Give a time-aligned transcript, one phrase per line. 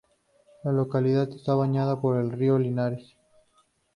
[0.63, 3.15] La localidad está bañada por el Río Linares.